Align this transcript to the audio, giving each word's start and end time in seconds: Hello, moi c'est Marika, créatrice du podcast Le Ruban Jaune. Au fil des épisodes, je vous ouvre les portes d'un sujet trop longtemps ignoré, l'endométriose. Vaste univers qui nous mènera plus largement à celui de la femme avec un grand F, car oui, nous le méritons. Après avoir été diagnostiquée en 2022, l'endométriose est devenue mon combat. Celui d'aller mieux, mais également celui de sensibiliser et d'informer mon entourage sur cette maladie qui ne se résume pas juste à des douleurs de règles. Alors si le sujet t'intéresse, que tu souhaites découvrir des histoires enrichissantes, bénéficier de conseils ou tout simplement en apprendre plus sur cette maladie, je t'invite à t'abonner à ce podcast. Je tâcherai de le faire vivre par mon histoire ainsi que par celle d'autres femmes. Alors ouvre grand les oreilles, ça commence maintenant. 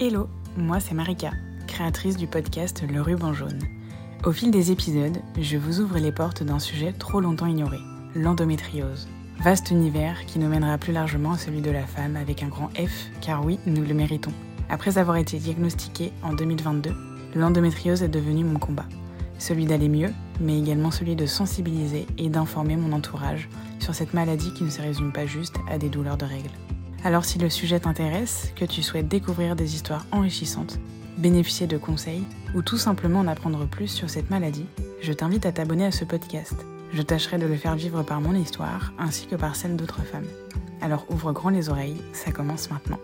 Hello, 0.00 0.28
moi 0.56 0.78
c'est 0.78 0.94
Marika, 0.94 1.32
créatrice 1.66 2.16
du 2.16 2.28
podcast 2.28 2.84
Le 2.88 3.02
Ruban 3.02 3.32
Jaune. 3.32 3.58
Au 4.24 4.30
fil 4.30 4.52
des 4.52 4.70
épisodes, 4.70 5.18
je 5.40 5.56
vous 5.56 5.80
ouvre 5.80 5.98
les 5.98 6.12
portes 6.12 6.44
d'un 6.44 6.60
sujet 6.60 6.92
trop 6.92 7.20
longtemps 7.20 7.46
ignoré, 7.48 7.78
l'endométriose. 8.14 9.08
Vaste 9.42 9.72
univers 9.72 10.24
qui 10.26 10.38
nous 10.38 10.46
mènera 10.46 10.78
plus 10.78 10.92
largement 10.92 11.32
à 11.32 11.38
celui 11.38 11.62
de 11.62 11.72
la 11.72 11.84
femme 11.84 12.14
avec 12.14 12.44
un 12.44 12.46
grand 12.46 12.68
F, 12.76 13.08
car 13.20 13.44
oui, 13.44 13.58
nous 13.66 13.82
le 13.82 13.92
méritons. 13.92 14.30
Après 14.68 14.98
avoir 14.98 15.16
été 15.16 15.36
diagnostiquée 15.36 16.12
en 16.22 16.32
2022, 16.32 16.94
l'endométriose 17.34 18.04
est 18.04 18.08
devenue 18.08 18.44
mon 18.44 18.60
combat. 18.60 18.86
Celui 19.40 19.66
d'aller 19.66 19.88
mieux, 19.88 20.12
mais 20.40 20.60
également 20.60 20.92
celui 20.92 21.16
de 21.16 21.26
sensibiliser 21.26 22.06
et 22.18 22.28
d'informer 22.28 22.76
mon 22.76 22.92
entourage 22.92 23.48
sur 23.80 23.96
cette 23.96 24.14
maladie 24.14 24.54
qui 24.54 24.62
ne 24.62 24.70
se 24.70 24.80
résume 24.80 25.12
pas 25.12 25.26
juste 25.26 25.56
à 25.68 25.76
des 25.76 25.88
douleurs 25.88 26.18
de 26.18 26.24
règles. 26.24 26.50
Alors 27.04 27.24
si 27.24 27.38
le 27.38 27.48
sujet 27.48 27.80
t'intéresse, 27.80 28.52
que 28.56 28.64
tu 28.64 28.82
souhaites 28.82 29.08
découvrir 29.08 29.54
des 29.56 29.74
histoires 29.74 30.06
enrichissantes, 30.10 30.78
bénéficier 31.16 31.66
de 31.66 31.78
conseils 31.78 32.24
ou 32.54 32.62
tout 32.62 32.78
simplement 32.78 33.20
en 33.20 33.28
apprendre 33.28 33.66
plus 33.66 33.88
sur 33.88 34.10
cette 34.10 34.30
maladie, 34.30 34.66
je 35.00 35.12
t'invite 35.12 35.46
à 35.46 35.52
t'abonner 35.52 35.86
à 35.86 35.92
ce 35.92 36.04
podcast. 36.04 36.56
Je 36.92 37.02
tâcherai 37.02 37.38
de 37.38 37.46
le 37.46 37.56
faire 37.56 37.76
vivre 37.76 38.02
par 38.02 38.20
mon 38.20 38.34
histoire 38.34 38.92
ainsi 38.98 39.26
que 39.26 39.36
par 39.36 39.54
celle 39.54 39.76
d'autres 39.76 40.02
femmes. 40.02 40.26
Alors 40.80 41.06
ouvre 41.10 41.32
grand 41.32 41.50
les 41.50 41.68
oreilles, 41.68 42.00
ça 42.12 42.32
commence 42.32 42.70
maintenant. 42.70 42.98